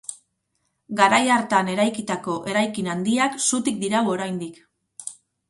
[1.01, 4.61] Garai hartan eraikitako eraikin handiak zutik dirau oraindik.